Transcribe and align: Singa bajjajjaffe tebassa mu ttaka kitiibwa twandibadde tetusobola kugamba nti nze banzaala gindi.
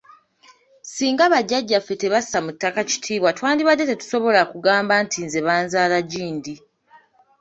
Singa 0.93 1.25
bajjajjaffe 1.33 1.93
tebassa 2.01 2.37
mu 2.45 2.51
ttaka 2.55 2.81
kitiibwa 2.89 3.29
twandibadde 3.37 3.83
tetusobola 3.87 4.41
kugamba 4.51 4.93
nti 5.03 5.17
nze 5.25 5.39
banzaala 5.47 5.97
gindi. 6.11 6.55